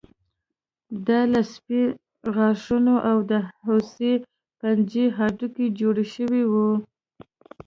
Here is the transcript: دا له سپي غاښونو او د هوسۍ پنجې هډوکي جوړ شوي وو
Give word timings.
دا 1.07 1.19
له 1.33 1.41
سپي 1.53 1.81
غاښونو 2.35 2.95
او 3.09 3.17
د 3.31 3.33
هوسۍ 3.65 4.13
پنجې 4.59 5.05
هډوکي 5.17 5.67
جوړ 5.79 5.95
شوي 6.13 6.43
وو 6.51 6.69